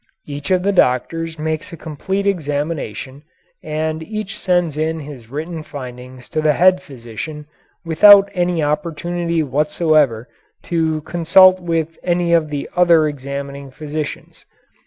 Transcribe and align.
Each 0.25 0.49
of 0.49 0.63
the 0.63 0.71
doctors 0.71 1.37
makes 1.37 1.71
a 1.71 1.77
complete 1.77 2.25
examination, 2.25 3.21
and 3.61 4.01
each 4.01 4.39
sends 4.39 4.75
in 4.75 5.01
his 5.01 5.29
written 5.29 5.61
findings 5.61 6.27
to 6.29 6.41
the 6.41 6.53
head 6.53 6.81
physician 6.81 7.45
without 7.85 8.27
any 8.33 8.63
opportunity 8.63 9.43
whatsoever 9.43 10.27
to 10.63 11.01
consult 11.01 11.59
with 11.61 11.99
any 12.01 12.33
of 12.33 12.49
the 12.49 12.67
other 12.75 13.07
examining 13.07 13.69
physicians. 13.69 14.43